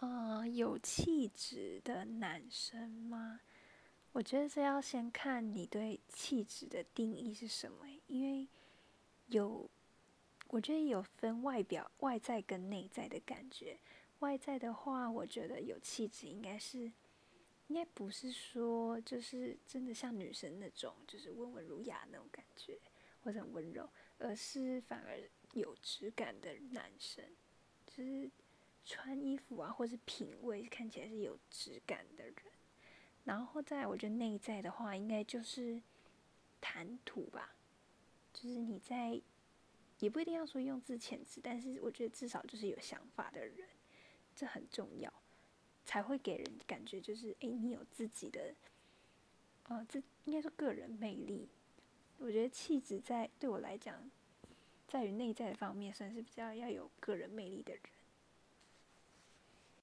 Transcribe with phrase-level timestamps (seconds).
[0.00, 3.40] 呃，有气质的男生吗？
[4.12, 8.46] 我觉得是要先看你对气质的定义是什么，因为
[9.26, 9.68] 有，
[10.50, 13.80] 我觉得有分外表、外在跟内在的感觉。
[14.20, 16.92] 外在的话，我觉得有气质应该是，
[17.66, 22.78] 应该不是说就是真的像女生那种，就是温文儒雅那种感觉，
[23.24, 25.20] 或者很温柔，而是反而
[25.54, 27.24] 有质感的男生，
[27.84, 28.30] 就是。
[28.90, 32.34] 穿衣服啊，或是品味看起来是有质感的人，
[33.24, 35.82] 然后再我觉得内在的话，应该就是
[36.58, 37.54] 谈吐吧，
[38.32, 39.20] 就是你在
[39.98, 43.68] 也不一定要说用字遣词，但是我觉得至少就是有想法的人，
[44.34, 45.12] 这很重要，
[45.84, 48.54] 才会给人感觉就是诶，你有自己的，
[49.64, 51.50] 呃，这应该说个人魅力。
[52.16, 54.10] 我觉得气质在对我来讲，
[54.86, 57.82] 在于内在的方面算是比较要有个人魅力的人。